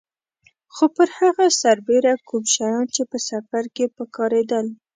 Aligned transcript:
خو 0.73 0.85
پر 0.95 1.09
هغه 1.19 1.45
سربېره 1.61 2.13
کوم 2.29 2.43
شیان 2.53 2.85
چې 2.95 3.01
په 3.11 3.17
سفر 3.29 3.63
کې 3.75 3.85
په 3.95 4.03
کارېدل. 4.15 4.65